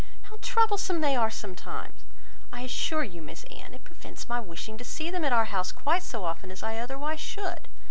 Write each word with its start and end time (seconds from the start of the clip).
how 0.23 0.39
troublesome 0.41 0.99
they 1.01 1.15
are 1.15 1.29
sometimes. 1.29 2.01
I 2.51 2.61
assure 2.61 3.03
you, 3.03 3.21
Miss 3.21 3.43
Anne, 3.51 3.75
it 3.75 3.83
prevents 3.83 4.27
my 4.27 4.39
wishing 4.39 4.75
to 4.79 4.83
see 4.83 5.11
them 5.11 5.23
at 5.23 5.31
our 5.31 5.45
house 5.45 5.71
so 6.01 6.23
often 6.23 6.49
as 6.49 6.63
I 6.63 6.79
otherwise 6.79 7.19
should. 7.19 7.67